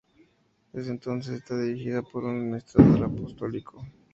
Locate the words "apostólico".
3.03-3.85